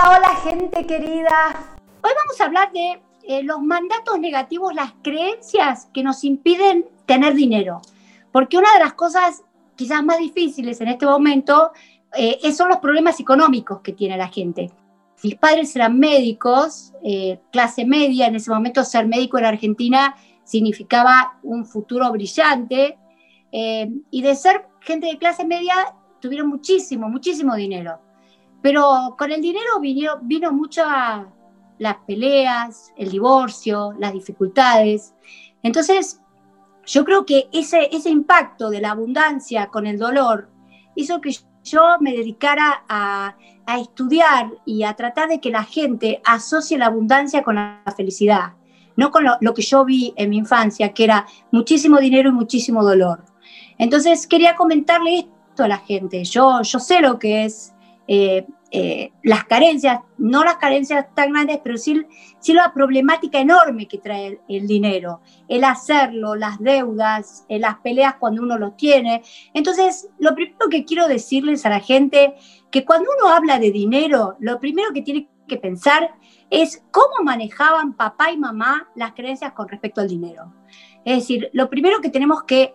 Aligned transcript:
Hola, 0.00 0.28
gente 0.44 0.86
querida. 0.86 1.76
Hoy 2.02 2.10
vamos 2.16 2.40
a 2.40 2.44
hablar 2.44 2.70
de 2.70 3.02
eh, 3.24 3.42
los 3.42 3.60
mandatos 3.60 4.16
negativos, 4.20 4.72
las 4.72 4.92
creencias 5.02 5.88
que 5.92 6.04
nos 6.04 6.22
impiden 6.22 6.86
tener 7.04 7.34
dinero. 7.34 7.80
Porque 8.30 8.58
una 8.58 8.72
de 8.74 8.78
las 8.78 8.92
cosas 8.92 9.42
quizás 9.74 10.04
más 10.04 10.18
difíciles 10.18 10.80
en 10.80 10.86
este 10.86 11.04
momento 11.04 11.72
eh, 12.16 12.38
son 12.52 12.68
los 12.68 12.78
problemas 12.78 13.18
económicos 13.18 13.80
que 13.80 13.92
tiene 13.92 14.16
la 14.16 14.28
gente. 14.28 14.70
Mis 15.24 15.34
padres 15.34 15.74
eran 15.74 15.98
médicos, 15.98 16.92
eh, 17.02 17.40
clase 17.50 17.84
media, 17.84 18.28
en 18.28 18.36
ese 18.36 18.52
momento 18.52 18.84
ser 18.84 19.08
médico 19.08 19.36
en 19.38 19.46
Argentina 19.46 20.14
significaba 20.44 21.40
un 21.42 21.66
futuro 21.66 22.08
brillante, 22.12 22.96
y 23.50 24.22
de 24.22 24.34
ser 24.36 24.66
gente 24.80 25.08
de 25.08 25.18
clase 25.18 25.44
media 25.44 25.74
tuvieron 26.20 26.48
muchísimo, 26.48 27.08
muchísimo 27.08 27.54
dinero. 27.56 27.98
Pero 28.62 29.14
con 29.18 29.30
el 29.30 29.40
dinero 29.40 29.80
vino, 29.80 30.18
vino 30.22 30.52
muchas 30.52 31.26
las 31.78 31.96
peleas, 32.06 32.92
el 32.96 33.10
divorcio, 33.10 33.92
las 33.98 34.12
dificultades. 34.12 35.14
Entonces, 35.62 36.20
yo 36.84 37.04
creo 37.04 37.24
que 37.24 37.48
ese, 37.52 37.88
ese 37.92 38.10
impacto 38.10 38.70
de 38.70 38.80
la 38.80 38.90
abundancia 38.90 39.68
con 39.68 39.86
el 39.86 39.98
dolor 39.98 40.50
hizo 40.94 41.20
que 41.20 41.36
yo 41.62 41.82
me 42.00 42.12
dedicara 42.12 42.84
a, 42.88 43.36
a 43.66 43.78
estudiar 43.78 44.50
y 44.64 44.82
a 44.84 44.94
tratar 44.94 45.28
de 45.28 45.40
que 45.40 45.50
la 45.50 45.62
gente 45.62 46.22
asocie 46.24 46.78
la 46.78 46.86
abundancia 46.86 47.42
con 47.42 47.56
la 47.56 47.82
felicidad, 47.94 48.54
no 48.96 49.10
con 49.10 49.26
lo, 49.40 49.54
que 49.54 49.60
yo 49.62 49.84
vi 49.84 50.14
en 50.16 50.30
mi 50.30 50.38
infancia, 50.38 50.94
que 50.94 51.04
era 51.04 51.26
muchísimo 51.52 51.98
dinero 51.98 52.30
y 52.30 52.32
muchísimo 52.32 52.82
dolor. 52.82 53.24
Entonces 53.76 54.26
quería 54.26 54.56
comentarle 54.56 55.28
esto 55.50 55.64
a 55.64 55.68
la 55.68 55.78
gente. 55.78 56.24
Yo, 56.24 56.62
yo 56.62 56.78
sé 56.78 57.02
lo 57.02 57.18
que 57.18 57.44
es 57.44 57.74
eh, 58.10 58.46
eh, 58.70 59.12
las 59.22 59.44
carencias, 59.44 60.00
no 60.16 60.42
las 60.42 60.56
carencias 60.56 61.06
tan 61.14 61.32
grandes, 61.32 61.60
pero 61.62 61.76
sí, 61.76 62.06
sí 62.38 62.54
la 62.54 62.72
problemática 62.72 63.38
enorme 63.38 63.86
que 63.86 63.98
trae 63.98 64.40
el, 64.48 64.66
dinero, 64.66 65.20
el 65.46 65.62
hacerlo, 65.64 66.34
las 66.34 66.58
deudas, 66.58 67.44
eh, 67.50 67.58
las 67.58 67.76
peleas 67.80 68.14
cuando 68.18 68.42
uno 68.42 68.56
los 68.58 68.78
tiene. 68.78 69.22
Entonces, 69.52 70.08
lo 70.18 70.34
primero 70.34 70.70
que 70.70 70.86
quiero 70.86 71.06
decirles 71.06 71.66
a 71.66 71.70
la 71.70 71.80
gente, 71.80 72.34
que 72.70 72.86
cuando 72.86 73.10
uno 73.18 73.30
habla 73.30 73.58
de 73.58 73.70
dinero, 73.70 74.36
lo 74.40 74.58
primero 74.58 74.92
que 74.94 75.02
tiene 75.02 75.28
que 75.46 75.58
pensar 75.58 76.14
es 76.48 76.82
cómo 76.90 77.22
manejaban 77.22 77.92
papá 77.92 78.30
y 78.32 78.38
mamá 78.38 78.88
las 78.96 79.12
creencias 79.12 79.52
con 79.52 79.68
respecto 79.68 80.00
al 80.00 80.08
dinero. 80.08 80.54
Es 81.04 81.18
decir, 81.18 81.50
lo 81.52 81.68
primero 81.68 82.00
que 82.00 82.10
tenemos 82.10 82.42
que 82.44 82.74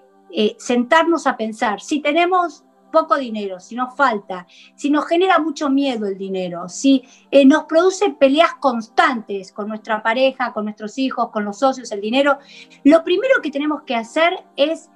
sentarnos 0.58 1.28
a 1.28 1.38
pensar, 1.38 1.80
si 1.80 2.02
tenemos 2.02 2.66
poco 2.94 3.18
dinero, 3.18 3.60
si 3.60 3.76
nos 3.76 3.94
falta, 3.96 4.48
si 4.76 4.90
nos 4.90 5.06
genera 5.08 5.40
mucho 5.40 5.70
miedo 5.70 6.06
el 6.06 6.18
dinero, 6.18 6.70
si 6.70 7.04
eh, 7.32 7.44
nos 7.44 7.64
produce 7.64 8.12
peleas 8.12 8.54
constantes 8.62 9.52
con 9.52 9.68
nuestra 9.68 10.02
pareja, 10.02 10.54
con 10.54 10.66
nuestros 10.66 10.98
hijos, 10.98 11.32
con 11.32 11.44
los 11.44 11.60
socios, 11.60 11.92
el 11.92 12.00
dinero, 12.00 12.38
lo 12.84 13.04
primero 13.04 13.42
que 13.42 13.52
tenemos 13.52 13.82
que 13.82 13.96
hacer 13.96 14.46
es 14.56 14.90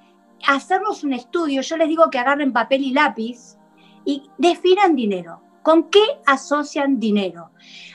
hacernos 0.46 1.02
un 1.04 1.12
estudio. 1.12 1.60
Yo 1.60 1.76
les 1.76 1.88
digo 1.88 2.08
que 2.10 2.18
agarren 2.18 2.52
papel 2.52 2.84
y 2.84 2.92
lápiz 2.92 3.58
y 4.04 4.22
definan 4.38 4.94
dinero. 4.94 5.42
¿Con 5.62 5.90
qué 5.90 6.02
asocian 6.24 6.98
dinero? 6.98 7.50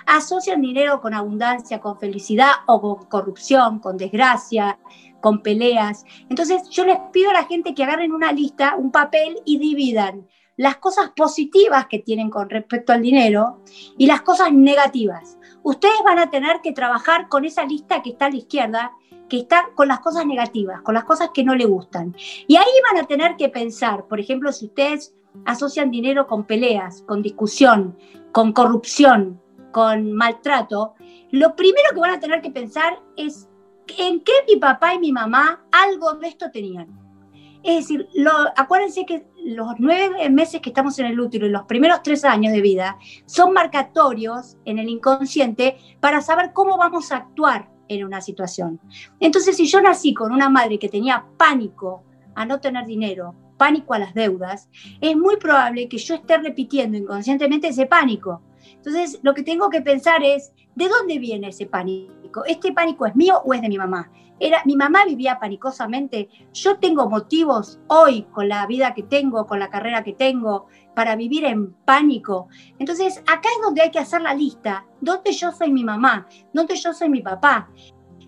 Asocian 0.05 0.61
dinero 0.61 1.01
con 1.01 1.13
abundancia, 1.13 1.79
con 1.79 1.97
felicidad 1.97 2.51
o 2.67 2.79
con 2.81 3.05
corrupción, 3.05 3.79
con 3.79 3.97
desgracia, 3.97 4.77
con 5.23 5.41
peleas. 5.41 6.03
Entonces 6.29 6.69
yo 6.69 6.83
les 6.83 6.99
pido 7.13 7.29
a 7.29 7.33
la 7.33 7.45
gente 7.45 7.73
que 7.73 7.83
agarren 7.85 8.11
una 8.11 8.33
lista, 8.33 8.75
un 8.75 8.91
papel 8.91 9.37
y 9.45 9.57
dividan 9.57 10.27
las 10.57 10.75
cosas 10.77 11.11
positivas 11.15 11.87
que 11.87 11.99
tienen 11.99 12.29
con 12.29 12.49
respecto 12.49 12.91
al 12.91 13.01
dinero 13.01 13.61
y 13.97 14.05
las 14.05 14.21
cosas 14.21 14.51
negativas. 14.51 15.39
Ustedes 15.63 15.95
van 16.03 16.19
a 16.19 16.29
tener 16.29 16.59
que 16.61 16.73
trabajar 16.73 17.29
con 17.29 17.45
esa 17.45 17.63
lista 17.63 18.01
que 18.01 18.09
está 18.09 18.25
a 18.25 18.31
la 18.31 18.35
izquierda, 18.35 18.91
que 19.29 19.37
está 19.37 19.69
con 19.75 19.87
las 19.87 20.01
cosas 20.01 20.25
negativas, 20.25 20.81
con 20.81 20.93
las 20.93 21.05
cosas 21.05 21.29
que 21.33 21.45
no 21.45 21.55
le 21.55 21.67
gustan. 21.67 22.13
Y 22.45 22.57
ahí 22.57 22.73
van 22.91 23.01
a 23.01 23.07
tener 23.07 23.37
que 23.37 23.47
pensar, 23.47 24.05
por 24.09 24.19
ejemplo, 24.19 24.51
si 24.51 24.65
ustedes 24.65 25.15
asocian 25.45 25.89
dinero 25.89 26.27
con 26.27 26.43
peleas, 26.43 27.01
con 27.03 27.21
discusión, 27.21 27.97
con 28.33 28.51
corrupción, 28.51 29.41
con 29.71 30.11
maltrato, 30.11 30.95
lo 31.31 31.55
primero 31.55 31.91
que 31.93 31.99
van 32.01 32.11
a 32.11 32.19
tener 32.19 32.41
que 32.41 32.51
pensar 32.51 33.01
es 33.15 33.47
en 33.97 34.21
qué 34.21 34.31
mi 34.47 34.57
papá 34.59 34.93
y 34.93 34.99
mi 34.99 35.11
mamá 35.11 35.65
algo 35.71 36.13
de 36.13 36.27
esto 36.27 36.51
tenían. 36.51 37.03
Es 37.63 37.87
decir, 37.87 38.09
lo, 38.13 38.31
acuérdense 38.57 39.05
que 39.05 39.25
los 39.45 39.75
nueve 39.79 40.29
meses 40.29 40.61
que 40.61 40.69
estamos 40.69 40.99
en 40.99 41.05
el 41.05 41.19
útero 41.19 41.45
y 41.45 41.49
los 41.49 41.63
primeros 41.63 42.03
tres 42.03 42.25
años 42.25 42.51
de 42.51 42.61
vida 42.61 42.97
son 43.25 43.53
marcatorios 43.53 44.57
en 44.65 44.79
el 44.79 44.89
inconsciente 44.89 45.77
para 46.01 46.21
saber 46.21 46.51
cómo 46.53 46.77
vamos 46.77 47.11
a 47.11 47.17
actuar 47.17 47.69
en 47.87 48.05
una 48.05 48.21
situación. 48.21 48.81
Entonces, 49.19 49.55
si 49.55 49.65
yo 49.65 49.81
nací 49.81 50.13
con 50.13 50.33
una 50.33 50.49
madre 50.49 50.77
que 50.77 50.89
tenía 50.89 51.25
pánico 51.37 52.03
a 52.35 52.45
no 52.45 52.59
tener 52.59 52.85
dinero, 52.85 53.35
pánico 53.57 53.93
a 53.93 53.99
las 53.99 54.13
deudas, 54.13 54.69
es 54.99 55.15
muy 55.15 55.37
probable 55.37 55.87
que 55.87 55.97
yo 55.97 56.15
esté 56.15 56.37
repitiendo 56.37 56.97
inconscientemente 56.97 57.69
ese 57.69 57.85
pánico. 57.85 58.41
Entonces, 58.75 59.19
lo 59.23 59.33
que 59.33 59.43
tengo 59.43 59.69
que 59.69 59.81
pensar 59.81 60.23
es, 60.23 60.51
¿de 60.75 60.87
dónde 60.87 61.19
viene 61.19 61.49
ese 61.49 61.65
pánico? 61.65 62.45
¿Este 62.45 62.71
pánico 62.71 63.05
es 63.05 63.15
mío 63.15 63.41
o 63.43 63.53
es 63.53 63.61
de 63.61 63.69
mi 63.69 63.77
mamá? 63.77 64.11
Era, 64.39 64.61
mi 64.65 64.75
mamá 64.75 65.05
vivía 65.05 65.39
panicosamente. 65.39 66.29
Yo 66.53 66.77
tengo 66.79 67.09
motivos 67.09 67.79
hoy 67.87 68.23
con 68.31 68.49
la 68.49 68.65
vida 68.65 68.93
que 68.93 69.03
tengo, 69.03 69.45
con 69.45 69.59
la 69.59 69.69
carrera 69.69 70.03
que 70.03 70.13
tengo, 70.13 70.67
para 70.95 71.15
vivir 71.15 71.45
en 71.45 71.73
pánico. 71.85 72.47
Entonces, 72.79 73.19
acá 73.19 73.49
es 73.55 73.63
donde 73.63 73.81
hay 73.81 73.91
que 73.91 73.99
hacer 73.99 74.21
la 74.21 74.33
lista. 74.33 74.85
¿Dónde 74.99 75.31
yo 75.31 75.51
soy 75.51 75.71
mi 75.71 75.83
mamá? 75.83 76.27
¿Dónde 76.51 76.75
yo 76.75 76.93
soy 76.93 77.09
mi 77.09 77.21
papá? 77.21 77.69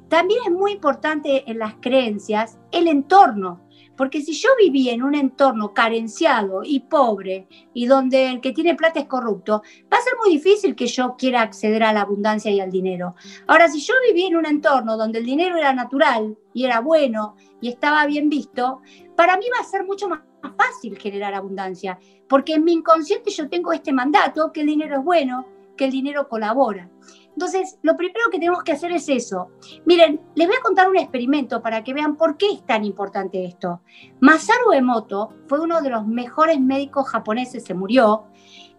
También 0.08 0.40
es 0.46 0.52
muy 0.52 0.74
importante 0.74 1.50
en 1.50 1.60
las 1.60 1.76
creencias 1.82 2.60
el 2.72 2.88
entorno. 2.88 3.65
Porque 3.96 4.22
si 4.22 4.34
yo 4.34 4.50
viví 4.60 4.90
en 4.90 5.04
un 5.04 5.16
entorno 5.16 5.74
carenciado 5.74 6.62
y 6.64 6.82
pobre 6.82 7.48
y 7.74 7.86
donde 7.86 8.28
el 8.28 8.42
que 8.42 8.52
tiene 8.52 8.76
plata 8.76 9.00
es 9.00 9.06
corrupto, 9.06 9.62
va 9.92 9.98
a 9.98 10.02
ser 10.02 10.14
muy 10.24 10.36
difícil 10.36 10.76
que 10.76 10.88
yo 10.88 11.16
quiera 11.18 11.42
acceder 11.42 11.84
a 11.84 11.94
la 11.94 12.02
abundancia 12.02 12.52
y 12.52 12.60
al 12.60 12.72
dinero. 12.72 13.16
Ahora, 13.48 13.70
si 13.70 13.80
yo 13.80 13.94
viví 14.08 14.26
en 14.26 14.36
un 14.36 14.46
entorno 14.46 14.98
donde 14.98 15.20
el 15.20 15.26
dinero 15.26 15.58
era 15.58 15.74
natural 15.74 16.38
y 16.54 16.66
era 16.66 16.82
bueno 16.82 17.36
y 17.62 17.70
estaba 17.70 18.06
bien 18.06 18.30
visto, 18.30 18.82
para 19.16 19.38
mí 19.38 19.46
va 19.56 19.62
a 19.62 19.70
ser 19.70 19.86
mucho 19.86 20.10
más 20.10 20.22
fácil 20.58 20.98
generar 20.98 21.34
abundancia, 21.34 21.98
porque 22.28 22.54
en 22.54 22.64
mi 22.64 22.74
inconsciente 22.74 23.32
yo 23.32 23.50
tengo 23.50 23.74
este 23.74 23.94
mandato 23.94 24.52
que 24.52 24.62
el 24.62 24.68
dinero 24.68 24.98
es 24.98 25.04
bueno, 25.04 25.46
que 25.76 25.86
el 25.86 25.92
dinero 25.92 26.28
colabora. 26.28 26.90
Entonces, 27.36 27.78
lo 27.82 27.98
primero 27.98 28.30
que 28.32 28.40
tenemos 28.40 28.64
que 28.64 28.72
hacer 28.72 28.94
es 28.94 29.10
eso. 29.10 29.50
Miren, 29.86 30.22
les 30.36 30.48
voy 30.48 30.56
a 30.56 30.64
contar 30.64 30.90
un 30.90 30.98
experimento 30.98 31.62
para 31.62 31.84
que 31.84 31.94
vean 31.94 32.16
por 32.16 32.38
qué 32.38 32.50
es 32.50 32.66
tan 32.66 32.86
importante 32.86 33.44
esto. 33.44 33.82
Masaru 34.22 34.72
Emoto 34.72 35.34
fue 35.48 35.60
uno 35.60 35.82
de 35.82 35.90
los 35.90 36.08
mejores 36.08 36.62
médicos 36.62 37.10
japoneses, 37.10 37.66
se 37.66 37.74
murió, 37.74 38.24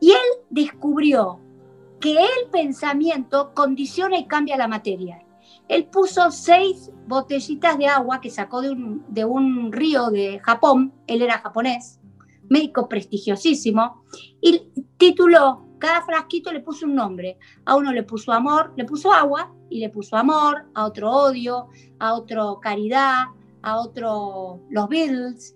y 0.00 0.12
él 0.12 0.44
descubrió 0.48 1.38
que 2.00 2.12
el 2.12 2.50
pensamiento 2.50 3.52
condiciona 3.54 4.18
y 4.18 4.26
cambia 4.26 4.56
la 4.56 4.68
materia. 4.68 5.22
Él 5.68 5.84
puso 5.86 6.30
seis 6.30 6.90
botellitas 7.06 7.76
de 7.76 7.88
agua 7.88 8.22
que 8.22 8.30
sacó 8.30 8.62
de 8.62 8.70
un, 8.70 9.04
de 9.08 9.26
un 9.26 9.70
río 9.70 10.08
de 10.08 10.40
Japón, 10.40 10.94
él 11.06 11.20
era 11.20 11.38
japonés, 11.38 12.00
médico 12.48 12.88
prestigiosísimo, 12.88 14.02
y 14.40 14.72
tituló 14.96 15.65
cada 15.86 16.02
frasquito 16.02 16.52
le 16.52 16.60
puso 16.60 16.84
un 16.84 16.96
nombre. 16.96 17.38
A 17.64 17.76
uno 17.76 17.92
le 17.92 18.02
puso 18.02 18.32
amor, 18.32 18.72
le 18.76 18.84
puso 18.84 19.12
agua 19.12 19.52
y 19.70 19.78
le 19.78 19.88
puso 19.88 20.16
amor, 20.16 20.64
a 20.74 20.84
otro 20.84 21.12
odio, 21.12 21.68
a 22.00 22.14
otro 22.14 22.58
caridad, 22.60 23.26
a 23.62 23.78
otro 23.78 24.62
los 24.68 24.88
Beatles. 24.88 25.54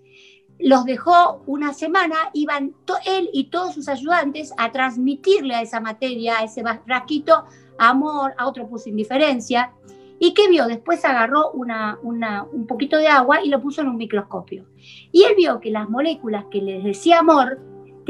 Los 0.57 0.85
dejó 0.85 1.43
una 1.47 1.73
semana, 1.73 2.15
iban 2.33 2.73
él 3.05 3.29
y 3.33 3.49
todos 3.49 3.73
sus 3.73 3.89
ayudantes 3.89 4.53
a 4.57 4.71
transmitirle 4.71 5.53
a 5.53 5.63
esa 5.63 5.81
materia, 5.81 6.37
a 6.39 6.43
ese 6.45 6.63
frasquito, 6.85 7.43
amor, 7.77 8.33
a 8.37 8.47
otro 8.47 8.69
puso 8.69 8.87
indiferencia. 8.87 9.73
¿Y 10.17 10.33
qué 10.33 10.47
vio? 10.47 10.65
Después 10.65 11.03
agarró 11.03 11.51
una, 11.51 11.99
un 12.03 12.67
poquito 12.67 12.95
de 12.97 13.07
agua 13.07 13.43
y 13.43 13.49
lo 13.49 13.59
puso 13.59 13.81
en 13.81 13.89
un 13.89 13.97
microscopio. 13.97 14.65
Y 15.11 15.23
él 15.23 15.33
vio 15.35 15.59
que 15.59 15.71
las 15.71 15.89
moléculas 15.89 16.45
que 16.49 16.61
les 16.61 16.85
decía 16.85 17.19
amor 17.19 17.59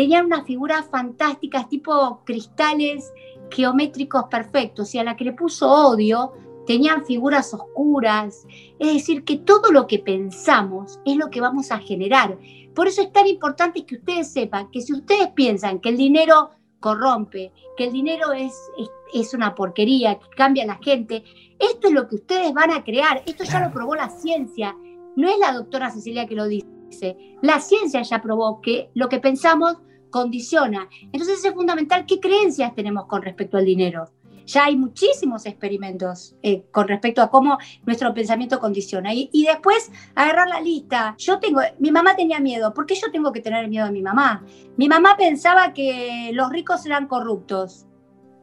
tenían 0.01 0.25
unas 0.25 0.47
figuras 0.47 0.87
fantásticas, 0.89 1.69
tipo 1.69 2.23
cristales 2.25 3.13
geométricos 3.51 4.23
perfectos, 4.31 4.95
y 4.95 4.97
a 4.97 5.03
la 5.03 5.15
que 5.15 5.25
le 5.25 5.33
puso 5.33 5.69
odio, 5.69 6.33
tenían 6.65 7.05
figuras 7.05 7.53
oscuras. 7.53 8.47
Es 8.79 8.93
decir, 8.95 9.23
que 9.23 9.37
todo 9.37 9.71
lo 9.71 9.85
que 9.85 9.99
pensamos 9.99 10.99
es 11.05 11.17
lo 11.17 11.29
que 11.29 11.39
vamos 11.39 11.71
a 11.71 11.77
generar. 11.77 12.35
Por 12.73 12.87
eso 12.87 13.03
es 13.03 13.11
tan 13.11 13.27
importante 13.27 13.85
que 13.85 13.97
ustedes 13.97 14.33
sepan 14.33 14.71
que 14.71 14.81
si 14.81 14.91
ustedes 14.91 15.27
piensan 15.35 15.79
que 15.79 15.89
el 15.89 15.97
dinero 15.97 16.49
corrompe, 16.79 17.53
que 17.77 17.83
el 17.83 17.93
dinero 17.93 18.31
es, 18.31 18.55
es, 18.79 18.89
es, 19.13 19.35
una 19.35 19.53
porquería, 19.53 20.17
que 20.17 20.29
cambia 20.29 20.63
a 20.63 20.67
la 20.67 20.79
gente, 20.81 21.23
esto 21.59 21.89
es 21.89 21.93
lo 21.93 22.07
que 22.07 22.15
ustedes 22.15 22.51
van 22.55 22.71
a 22.71 22.83
crear. 22.83 23.21
Esto 23.27 23.43
ya 23.43 23.63
lo 23.63 23.71
probó 23.71 23.93
la 23.93 24.09
ciencia. 24.09 24.75
No 25.15 25.29
es 25.29 25.37
la 25.37 25.53
doctora 25.53 25.91
Cecilia 25.91 26.25
que 26.25 26.33
lo 26.33 26.47
dice. 26.47 27.37
La 27.43 27.59
ciencia 27.59 28.01
ya 28.01 28.19
probó 28.19 28.61
que 28.61 28.89
lo 28.95 29.07
que 29.07 29.19
pensamos 29.19 29.77
condiciona. 30.11 30.87
Entonces 31.11 31.43
es 31.43 31.53
fundamental 31.53 32.05
qué 32.05 32.19
creencias 32.19 32.75
tenemos 32.75 33.07
con 33.07 33.23
respecto 33.23 33.57
al 33.57 33.65
dinero. 33.65 34.11
Ya 34.45 34.65
hay 34.65 34.75
muchísimos 34.75 35.45
experimentos 35.45 36.35
eh, 36.43 36.65
con 36.71 36.87
respecto 36.87 37.21
a 37.21 37.29
cómo 37.29 37.57
nuestro 37.85 38.13
pensamiento 38.13 38.59
condiciona. 38.59 39.13
Y, 39.13 39.29
y, 39.31 39.45
después 39.45 39.91
agarrar 40.13 40.49
la 40.49 40.59
lista. 40.59 41.15
Yo 41.17 41.39
tengo, 41.39 41.61
mi 41.79 41.91
mamá 41.91 42.15
tenía 42.15 42.39
miedo. 42.39 42.73
¿Por 42.73 42.85
qué 42.85 42.95
yo 42.95 43.11
tengo 43.11 43.31
que 43.31 43.41
tener 43.41 43.67
miedo 43.69 43.85
a 43.85 43.91
mi 43.91 44.01
mamá? 44.01 44.43
Mi 44.77 44.87
mamá 44.87 45.15
pensaba 45.17 45.73
que 45.73 46.31
los 46.33 46.49
ricos 46.49 46.85
eran 46.85 47.07
corruptos. 47.07 47.85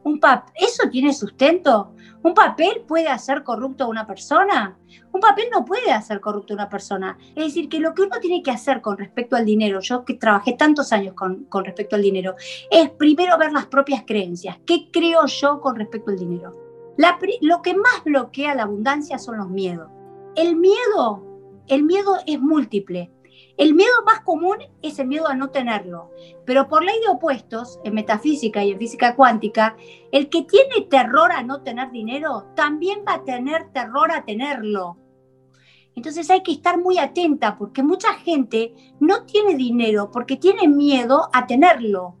Un 0.03 0.19
¿Eso 0.55 0.89
tiene 0.89 1.13
sustento? 1.13 1.93
¿Un 2.21 2.33
papel 2.33 2.83
puede 2.87 3.07
hacer 3.07 3.43
corrupto 3.43 3.85
a 3.85 3.87
una 3.87 4.05
persona? 4.05 4.77
Un 5.11 5.21
papel 5.21 5.45
no 5.51 5.63
puede 5.65 5.91
hacer 5.91 6.19
corrupto 6.19 6.53
a 6.53 6.55
una 6.55 6.69
persona. 6.69 7.17
Es 7.35 7.45
decir, 7.45 7.69
que 7.69 7.79
lo 7.79 7.93
que 7.93 8.03
uno 8.03 8.19
tiene 8.19 8.41
que 8.43 8.51
hacer 8.51 8.81
con 8.81 8.97
respecto 8.97 9.35
al 9.35 9.45
dinero, 9.45 9.79
yo 9.81 10.03
que 10.03 10.15
trabajé 10.15 10.53
tantos 10.53 10.91
años 10.91 11.13
con, 11.13 11.45
con 11.45 11.65
respecto 11.65 11.95
al 11.95 12.01
dinero, 12.01 12.35
es 12.69 12.89
primero 12.91 13.37
ver 13.37 13.51
las 13.51 13.67
propias 13.67 14.03
creencias. 14.05 14.57
¿Qué 14.65 14.89
creo 14.91 15.25
yo 15.25 15.61
con 15.61 15.75
respecto 15.75 16.11
al 16.11 16.17
dinero? 16.17 16.69
Lo 17.41 17.61
que 17.61 17.73
más 17.73 18.03
bloquea 18.03 18.55
la 18.55 18.63
abundancia 18.63 19.17
son 19.17 19.37
los 19.37 19.49
miedos. 19.49 19.89
El 20.35 20.57
miedo, 20.57 21.23
el 21.67 21.83
miedo 21.83 22.17
es 22.25 22.41
múltiple. 22.41 23.09
El 23.59 23.73
miedo 23.73 23.91
más 24.05 24.21
común 24.21 24.55
es 24.81 24.99
el 24.99 25.07
miedo 25.07 25.27
a 25.27 25.35
no 25.35 25.49
tenerlo, 25.49 26.11
pero 26.45 26.69
por 26.69 26.81
ley 26.81 26.95
de 27.01 27.11
opuestos, 27.11 27.77
en 27.83 27.93
metafísica 27.93 28.63
y 28.63 28.71
en 28.71 28.79
física 28.79 29.17
cuántica, 29.17 29.75
el 30.13 30.29
que 30.29 30.43
tiene 30.43 30.87
terror 30.89 31.33
a 31.33 31.43
no 31.43 31.61
tener 31.61 31.91
dinero 31.91 32.45
también 32.55 32.99
va 33.05 33.15
a 33.15 33.23
tener 33.25 33.69
terror 33.73 34.13
a 34.13 34.23
tenerlo. 34.23 34.95
Entonces 35.93 36.29
hay 36.29 36.41
que 36.41 36.53
estar 36.53 36.79
muy 36.79 36.99
atenta 36.99 37.57
porque 37.57 37.83
mucha 37.83 38.13
gente 38.13 38.73
no 39.01 39.25
tiene 39.25 39.55
dinero 39.55 40.09
porque 40.09 40.37
tiene 40.37 40.69
miedo 40.69 41.27
a 41.33 41.45
tenerlo. 41.45 42.15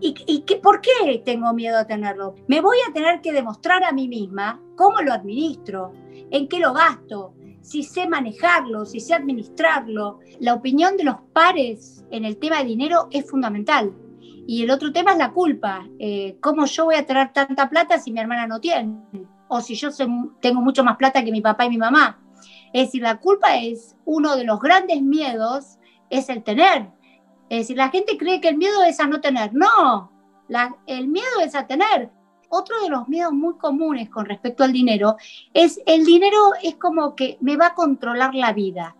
¿Y, 0.00 0.16
y 0.26 0.40
por 0.56 0.80
qué 0.80 1.22
tengo 1.24 1.54
miedo 1.54 1.78
a 1.78 1.86
tenerlo? 1.86 2.34
Me 2.48 2.60
voy 2.60 2.78
a 2.88 2.92
tener 2.92 3.20
que 3.20 3.32
demostrar 3.32 3.84
a 3.84 3.92
mí 3.92 4.08
misma 4.08 4.60
cómo 4.74 5.02
lo 5.02 5.12
administro, 5.12 5.92
en 6.32 6.48
qué 6.48 6.58
lo 6.58 6.72
gasto, 6.72 7.32
si 7.64 7.82
sé 7.82 8.06
manejarlo, 8.06 8.84
si 8.84 9.00
sé 9.00 9.14
administrarlo. 9.14 10.20
La 10.38 10.52
opinión 10.52 10.98
de 10.98 11.04
los 11.04 11.16
pares 11.32 12.04
en 12.10 12.26
el 12.26 12.36
tema 12.36 12.58
de 12.58 12.66
dinero 12.66 13.08
es 13.10 13.28
fundamental. 13.28 13.92
Y 14.46 14.62
el 14.62 14.70
otro 14.70 14.92
tema 14.92 15.12
es 15.12 15.18
la 15.18 15.32
culpa. 15.32 15.88
Eh, 15.98 16.36
¿Cómo 16.40 16.66
yo 16.66 16.84
voy 16.84 16.96
a 16.96 17.06
tener 17.06 17.32
tanta 17.32 17.70
plata 17.70 17.98
si 17.98 18.12
mi 18.12 18.20
hermana 18.20 18.46
no 18.46 18.60
tiene? 18.60 18.94
O 19.48 19.62
si 19.62 19.74
yo 19.76 19.88
tengo 20.40 20.60
mucho 20.60 20.84
más 20.84 20.98
plata 20.98 21.24
que 21.24 21.32
mi 21.32 21.40
papá 21.40 21.64
y 21.64 21.70
mi 21.70 21.78
mamá. 21.78 22.20
Es 22.74 22.88
decir, 22.88 23.00
la 23.00 23.18
culpa 23.18 23.56
es 23.56 23.96
uno 24.04 24.36
de 24.36 24.44
los 24.44 24.60
grandes 24.60 25.00
miedos, 25.00 25.78
es 26.10 26.28
el 26.28 26.42
tener. 26.42 26.90
Es 27.48 27.60
decir, 27.60 27.78
la 27.78 27.88
gente 27.88 28.18
cree 28.18 28.42
que 28.42 28.48
el 28.48 28.58
miedo 28.58 28.84
es 28.84 29.00
a 29.00 29.06
no 29.06 29.22
tener. 29.22 29.54
No, 29.54 30.12
el 30.86 31.08
miedo 31.08 31.40
es 31.42 31.54
a 31.54 31.66
tener 31.66 32.10
otro 32.54 32.80
de 32.82 32.88
los 32.88 33.08
miedos 33.08 33.32
muy 33.32 33.54
comunes 33.54 34.08
con 34.08 34.26
respecto 34.26 34.64
al 34.64 34.72
dinero 34.72 35.16
es 35.52 35.80
el 35.86 36.04
dinero 36.04 36.52
es 36.62 36.76
como 36.76 37.14
que 37.14 37.36
me 37.40 37.56
va 37.56 37.68
a 37.68 37.74
controlar 37.74 38.34
la 38.34 38.52
vida. 38.52 38.96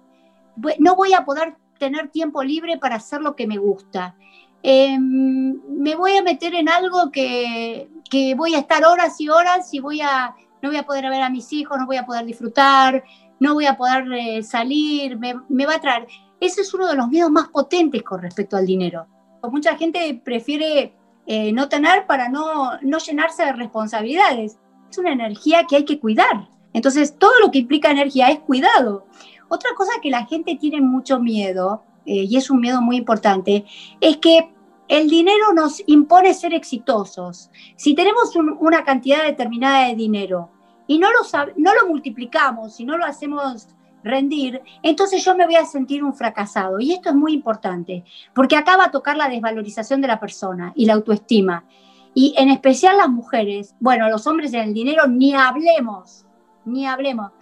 No 0.79 0.95
voy 0.97 1.13
a 1.15 1.25
poder 1.25 1.57
tener 1.79 2.09
tiempo 2.09 2.43
libre 2.43 2.79
para 2.79 2.97
hacer 2.97 3.21
lo 3.21 3.35
que 3.35 3.47
me 3.47 3.59
gusta. 3.59 4.15
Em, 4.63 5.61
me 5.69 5.95
voy 5.95 6.17
a 6.17 6.23
meter 6.23 6.55
en 6.55 6.69
algo 6.69 7.11
que, 7.11 7.89
que, 8.09 8.35
voy 8.35 8.55
a 8.55 8.61
estar 8.61 8.85
horas 8.85 9.21
y 9.21 9.29
horas 9.29 9.75
y 9.75 9.81
voy 9.81 10.01
a, 10.01 10.35
no 10.63 10.71
voy 10.71 10.79
a 10.79 10.87
poder 10.87 11.09
ver 11.11 11.23
a 11.23 11.29
mis 11.29 11.53
hijos, 11.53 11.77
no 11.79 11.87
voy 11.87 11.97
a 11.97 12.07
poder 12.07 12.25
disfrutar, 12.25 13.05
no 13.41 13.55
voy 13.55 13.67
a 13.67 13.77
poder 13.77 14.11
eh, 14.13 14.43
salir, 14.43 15.19
me, 15.19 15.35
me 15.49 15.67
va 15.67 15.75
a 15.75 15.81
traer. 15.81 16.07
Ese 16.41 16.63
es 16.63 16.73
uno 16.73 16.87
de 16.87 16.95
los 16.95 17.09
miedos 17.09 17.31
más 17.31 17.49
potentes 17.49 18.03
con 18.03 18.23
respecto 18.23 18.57
al 18.57 18.65
dinero. 18.65 19.07
Mucha 19.43 19.77
gente 19.77 20.21
prefiere 20.25 20.95
eh, 21.27 21.53
no 21.53 21.69
tener 21.69 22.07
para 22.07 22.29
no, 22.29 22.79
no 22.83 22.99
llenarse 22.99 23.45
de 23.45 23.53
responsabilidades. 23.53 24.59
Es 24.91 24.99
una 24.99 25.13
energía 25.13 25.65
que 25.69 25.77
hay 25.77 25.85
que 25.85 25.99
cuidar. 25.99 26.49
Entonces, 26.73 27.17
todo 27.19 27.33
lo 27.41 27.51
que 27.51 27.59
implica 27.59 27.91
energía 27.91 28.31
es 28.31 28.41
cuidado. 28.41 29.07
Otra 29.49 29.71
cosa 29.77 29.93
que 30.03 30.11
la 30.11 30.27
gente 30.27 30.57
tiene 30.57 30.81
mucho 30.81 31.21
miedo, 31.21 31.83
eh, 32.07 32.25
y 32.29 32.37
es 32.37 32.51
un 32.51 32.61
miedo 32.61 32.83
muy 32.83 32.97
importante, 32.97 33.65
es 34.01 34.17
que 34.19 34.51
el 34.89 35.09
dinero 35.09 35.53
nos 35.55 35.83
impone 35.87 36.35
ser 36.35 36.53
exitosos. 36.53 37.51
Si 37.77 37.95
tenemos 37.95 38.35
una 38.37 38.85
cantidad 38.85 39.25
determinada 39.25 39.89
de 39.89 39.95
dinero 39.95 40.51
y 40.87 40.99
no 40.99 41.09
lo, 41.11 41.21
no 41.57 41.75
lo 41.75 41.89
multiplicamos, 41.89 42.75
si 42.75 42.85
no 42.85 42.99
lo 42.99 43.05
hacemos 43.07 43.69
rendir, 44.05 44.63
entonces 44.83 45.25
yo 45.25 45.35
me 45.35 45.47
voy 45.47 45.57
a 45.57 45.65
sentir 45.65 46.05
un 46.05 46.15
fracasado. 46.15 46.79
Y 46.79 46.93
esto 46.93 47.09
es 47.09 47.15
muy 47.17 47.33
importante, 47.33 48.05
porque 48.35 48.57
acá 48.57 48.77
va 48.77 48.85
a 48.85 48.91
tocar 48.91 49.17
la 49.17 49.29
desvalorización 49.29 50.01
de 50.01 50.09
la 50.09 50.21
persona 50.21 50.73
y 50.77 50.87
la 50.87 50.95
autoestima. 50.95 51.65
Y 52.15 52.35
en 52.37 52.51
especial 52.51 52.99
las 52.99 53.09
mujeres, 53.09 53.75
bueno, 53.81 54.09
los 54.09 54.27
hombres 54.27 54.53
en 54.53 54.61
el 54.61 54.75
dinero 54.75 55.09
ni 55.09 55.35
hablemos, 55.35 56.27
ni 56.65 56.87
hablemos. 56.87 57.33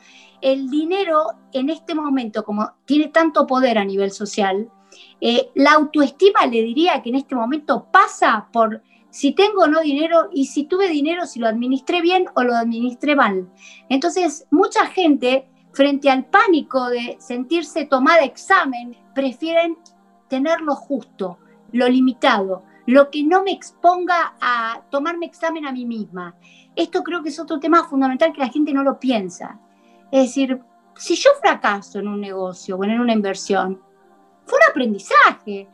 El 0.41 0.71
dinero 0.71 1.27
en 1.53 1.69
este 1.69 1.95
momento, 1.95 2.43
como 2.43 2.73
tiene 2.87 3.09
tanto 3.09 3.47
poder 3.47 3.79
a 3.79 3.85
nivel 3.85 4.11
social, 4.11 4.71
eh, 5.21 5.51
la 5.55 5.73
autoestima 5.73 6.47
le 6.47 6.63
diría 6.63 7.03
que 7.03 7.11
en 7.11 7.17
este 7.17 7.35
momento 7.35 7.87
pasa 7.93 8.49
por 8.53 8.83
si 9.11 9.33
tengo 9.33 9.63
o 9.63 9.67
no 9.67 9.81
dinero 9.81 10.31
y 10.33 10.47
si 10.47 10.65
tuve 10.65 10.89
dinero, 10.89 11.27
si 11.27 11.39
lo 11.39 11.47
administré 11.47 12.01
bien 12.01 12.25
o 12.35 12.43
lo 12.43 12.55
administré 12.55 13.15
mal. 13.15 13.49
Entonces, 13.91 14.47
mucha 14.51 14.87
gente 14.87 15.49
frente 15.73 16.11
al 16.11 16.25
pánico 16.27 16.89
de 16.89 17.17
sentirse 17.19 17.87
tomada 17.87 18.25
examen, 18.25 18.97
prefieren 19.15 19.79
tener 20.29 20.61
lo 20.61 20.75
justo, 20.75 21.39
lo 21.73 21.89
limitado, 21.89 22.65
lo 22.87 23.11
que 23.11 23.23
no 23.23 23.43
me 23.43 23.53
exponga 23.53 24.35
a 24.41 24.83
tomarme 24.91 25.27
examen 25.27 25.67
a 25.67 25.73
mí 25.73 25.85
misma. 25.85 26.35
Esto 26.75 27.03
creo 27.03 27.23
que 27.23 27.29
es 27.29 27.39
otro 27.39 27.59
tema 27.59 27.85
fundamental 27.85 28.33
que 28.33 28.41
la 28.41 28.49
gente 28.49 28.73
no 28.73 28.83
lo 28.83 28.99
piensa. 28.99 29.61
Es 30.11 30.29
decir, 30.29 30.61
si 30.97 31.15
yo 31.17 31.31
fracaso 31.41 31.99
en 31.99 32.09
un 32.09 32.21
negocio 32.21 32.77
o 32.77 32.85
en 32.85 33.01
una 33.01 33.13
inversión, 33.13 33.81
fue 34.45 34.59
un 34.59 34.71
aprendizaje. 34.71 35.69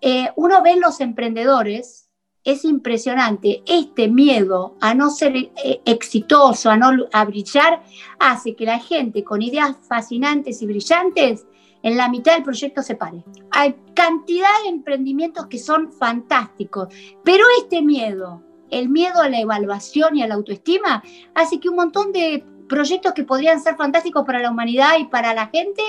Eh, 0.00 0.30
uno 0.36 0.62
ve 0.62 0.76
los 0.76 1.00
emprendedores 1.00 2.05
es 2.46 2.64
impresionante. 2.64 3.62
Este 3.66 4.08
miedo 4.08 4.76
a 4.80 4.94
no 4.94 5.10
ser 5.10 5.36
eh, 5.36 5.50
exitoso, 5.84 6.70
a 6.70 6.76
no 6.76 6.90
a 7.12 7.24
brillar, 7.24 7.82
hace 8.20 8.54
que 8.54 8.64
la 8.64 8.78
gente 8.78 9.24
con 9.24 9.42
ideas 9.42 9.76
fascinantes 9.86 10.62
y 10.62 10.66
brillantes 10.66 11.44
en 11.82 11.96
la 11.96 12.08
mitad 12.08 12.34
del 12.34 12.44
proyecto 12.44 12.82
se 12.82 12.94
pare. 12.94 13.24
Hay 13.50 13.76
cantidad 13.94 14.48
de 14.62 14.70
emprendimientos 14.70 15.46
que 15.46 15.58
son 15.58 15.92
fantásticos, 15.92 16.88
pero 17.24 17.44
este 17.60 17.82
miedo, 17.82 18.42
el 18.70 18.88
miedo 18.88 19.20
a 19.20 19.28
la 19.28 19.40
evaluación 19.40 20.16
y 20.16 20.22
a 20.22 20.28
la 20.28 20.36
autoestima, 20.36 21.02
hace 21.34 21.58
que 21.58 21.68
un 21.68 21.76
montón 21.76 22.12
de 22.12 22.44
proyectos 22.68 23.12
que 23.12 23.24
podrían 23.24 23.60
ser 23.60 23.76
fantásticos 23.76 24.24
para 24.24 24.40
la 24.40 24.50
humanidad 24.50 24.98
y 25.00 25.06
para 25.06 25.34
la 25.34 25.48
gente 25.48 25.82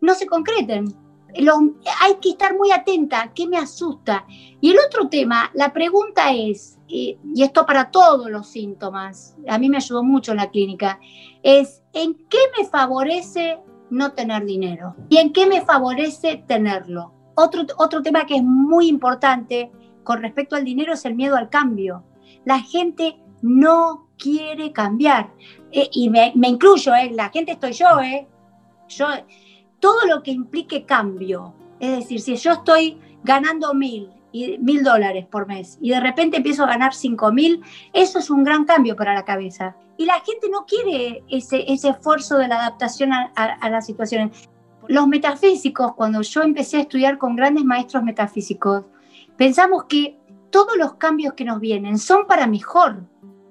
no 0.00 0.14
se 0.14 0.26
concreten 0.26 0.94
hay 1.34 2.14
que 2.20 2.30
estar 2.30 2.56
muy 2.56 2.70
atenta, 2.70 3.32
¿qué 3.34 3.46
me 3.46 3.58
asusta? 3.58 4.26
Y 4.60 4.70
el 4.70 4.78
otro 4.86 5.08
tema, 5.08 5.50
la 5.54 5.72
pregunta 5.72 6.32
es, 6.32 6.78
y 6.86 7.18
esto 7.38 7.64
para 7.64 7.90
todos 7.90 8.30
los 8.30 8.48
síntomas, 8.48 9.36
a 9.48 9.58
mí 9.58 9.68
me 9.70 9.78
ayudó 9.78 10.02
mucho 10.02 10.32
en 10.32 10.38
la 10.38 10.50
clínica, 10.50 11.00
es 11.42 11.82
¿en 11.92 12.14
qué 12.28 12.38
me 12.58 12.66
favorece 12.66 13.60
no 13.90 14.12
tener 14.12 14.44
dinero? 14.44 14.94
¿Y 15.08 15.18
en 15.18 15.32
qué 15.32 15.46
me 15.46 15.62
favorece 15.62 16.44
tenerlo? 16.46 17.12
Otro, 17.34 17.64
otro 17.78 18.02
tema 18.02 18.26
que 18.26 18.36
es 18.36 18.42
muy 18.42 18.88
importante 18.88 19.70
con 20.04 20.20
respecto 20.20 20.56
al 20.56 20.64
dinero 20.64 20.92
es 20.94 21.04
el 21.04 21.14
miedo 21.14 21.36
al 21.36 21.48
cambio. 21.48 22.04
La 22.44 22.60
gente 22.60 23.16
no 23.40 24.08
quiere 24.18 24.72
cambiar. 24.72 25.32
Eh, 25.70 25.88
y 25.92 26.10
me, 26.10 26.32
incluyo, 26.34 26.94
eh, 26.94 27.10
la 27.12 27.30
gente 27.30 27.52
estoy 27.52 27.72
yo, 27.72 28.00
eh. 28.00 28.28
Yo 28.88 29.06
todo 29.82 30.06
lo 30.06 30.22
que 30.22 30.30
implique 30.30 30.86
cambio. 30.86 31.54
Es 31.80 31.90
decir, 31.98 32.20
si 32.20 32.36
yo 32.36 32.52
estoy 32.52 33.00
ganando 33.24 33.74
mil, 33.74 34.08
mil 34.32 34.84
dólares 34.84 35.26
por 35.26 35.48
mes 35.48 35.76
y 35.80 35.90
de 35.90 35.98
repente 35.98 36.36
empiezo 36.36 36.62
a 36.62 36.68
ganar 36.68 36.94
cinco 36.94 37.32
mil, 37.32 37.60
eso 37.92 38.20
es 38.20 38.30
un 38.30 38.44
gran 38.44 38.64
cambio 38.64 38.94
para 38.94 39.12
la 39.12 39.24
cabeza. 39.24 39.74
Y 39.96 40.06
la 40.06 40.20
gente 40.20 40.48
no 40.48 40.66
quiere 40.66 41.24
ese, 41.28 41.64
ese 41.66 41.88
esfuerzo 41.88 42.38
de 42.38 42.46
la 42.46 42.60
adaptación 42.60 43.12
a, 43.12 43.32
a, 43.34 43.70
las 43.70 43.84
situaciones. 43.84 44.48
Los 44.86 45.08
metafísicos, 45.08 45.94
cuando 45.96 46.22
yo 46.22 46.42
empecé 46.42 46.76
a 46.76 46.82
estudiar 46.82 47.18
con 47.18 47.34
grandes 47.34 47.64
maestros 47.64 48.04
metafísicos, 48.04 48.84
pensamos 49.36 49.84
que 49.88 50.16
todos 50.50 50.76
los 50.76 50.94
cambios 50.94 51.34
que 51.34 51.44
nos 51.44 51.58
vienen 51.58 51.98
son 51.98 52.28
para 52.28 52.46
mejor. 52.46 53.02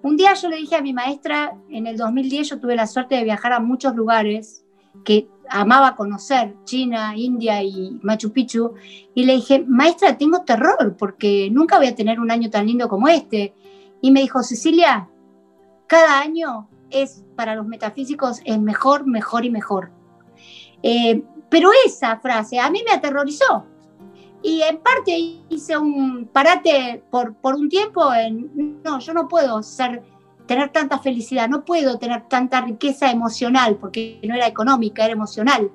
Un 0.01 0.15
día 0.15 0.33
yo 0.35 0.47
le 0.47 0.55
dije 0.55 0.77
a 0.77 0.81
mi 0.81 0.93
maestra, 0.93 1.57
en 1.69 1.87
el 1.87 1.97
2010 1.97 2.51
yo 2.51 2.59
tuve 2.61 2.77
la 2.77 2.87
suerte 2.87 3.15
de 3.15 3.25
viajar 3.25 3.51
a 3.51 3.59
muchos 3.59 3.95
lugares 3.95 4.63
que 5.03 5.27
amaba 5.51 5.95
conocer, 5.95 6.55
China, 6.63 7.13
India 7.15 7.61
y 7.61 7.99
Machu 8.01 8.31
Picchu, 8.31 8.73
y 9.13 9.25
le 9.25 9.35
dije, 9.35 9.63
maestra, 9.67 10.17
tengo 10.17 10.41
terror 10.41 10.95
porque 10.97 11.49
nunca 11.51 11.77
voy 11.77 11.87
a 11.87 11.95
tener 11.95 12.19
un 12.19 12.31
año 12.31 12.49
tan 12.49 12.65
lindo 12.65 12.87
como 12.87 13.07
este. 13.07 13.53
Y 14.01 14.11
me 14.11 14.21
dijo, 14.21 14.41
Cecilia, 14.41 15.09
cada 15.87 16.19
año 16.19 16.69
es 16.89 17.23
para 17.35 17.55
los 17.55 17.67
metafísicos 17.67 18.41
es 18.45 18.59
mejor, 18.59 19.05
mejor 19.05 19.45
y 19.45 19.49
mejor. 19.49 19.91
Eh, 20.83 21.23
pero 21.49 21.69
esa 21.85 22.17
frase 22.19 22.59
a 22.59 22.69
mí 22.69 22.81
me 22.85 22.93
aterrorizó. 22.93 23.65
Y 24.43 24.61
en 24.63 24.77
parte 24.77 25.11
hice 25.49 25.77
un 25.77 26.29
parate 26.31 27.03
por, 27.11 27.35
por 27.35 27.55
un 27.55 27.69
tiempo 27.69 28.11
en, 28.13 28.81
no, 28.83 28.99
yo 28.99 29.13
no 29.13 29.27
puedo 29.27 29.61
ser, 29.61 30.01
tener 30.45 30.69
tanta 30.69 30.99
felicidad, 30.99 31.49
no 31.49 31.63
puedo 31.65 31.97
tener 31.97 32.27
tanta 32.27 32.61
riqueza 32.61 33.11
emocional, 33.11 33.77
porque 33.77 34.19
no 34.27 34.35
era 34.35 34.47
económica, 34.47 35.03
era 35.03 35.13
emocional. 35.13 35.71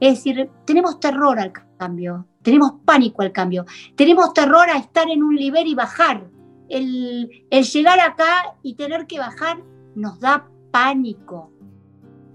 Es 0.00 0.16
decir, 0.16 0.50
tenemos 0.64 1.00
terror 1.00 1.38
al 1.38 1.52
cambio, 1.78 2.26
tenemos 2.42 2.74
pánico 2.84 3.22
al 3.22 3.32
cambio, 3.32 3.64
tenemos 3.94 4.32
terror 4.34 4.68
a 4.68 4.78
estar 4.78 5.08
en 5.10 5.22
un 5.22 5.34
nivel 5.34 5.66
y 5.66 5.74
bajar. 5.74 6.28
El, 6.68 7.30
el 7.50 7.64
llegar 7.64 8.00
acá 8.00 8.56
y 8.62 8.74
tener 8.74 9.06
que 9.06 9.18
bajar 9.18 9.62
nos 9.94 10.18
da 10.20 10.48
pánico. 10.70 11.52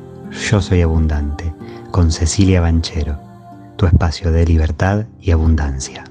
Yo 0.49 0.61
Soy 0.61 0.81
Abundante 0.81 1.53
con 1.91 2.11
Cecilia 2.11 2.59
Banchero, 2.59 3.19
tu 3.75 3.85
espacio 3.85 4.31
de 4.31 4.47
libertad 4.47 5.05
y 5.21 5.29
abundancia. 5.29 6.05